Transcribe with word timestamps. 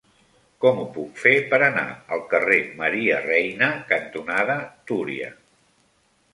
Com 0.63 0.79
ho 0.83 0.85
puc 0.95 1.19
fer 1.23 1.33
per 1.51 1.59
anar 1.65 1.83
al 2.17 2.25
carrer 2.33 2.59
Maria 2.81 3.21
Reina 3.29 3.71
cantonada 3.95 4.59
Túria? 4.93 5.33